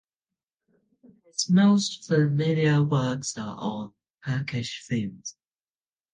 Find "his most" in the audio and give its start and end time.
1.27-2.05